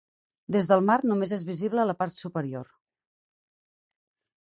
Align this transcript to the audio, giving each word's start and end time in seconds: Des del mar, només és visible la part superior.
Des 0.55 0.69
del 0.71 0.81
mar, 0.87 0.95
només 1.09 1.35
és 1.37 1.45
visible 1.51 1.87
la 1.91 1.97
part 2.01 2.25
superior. 2.25 2.75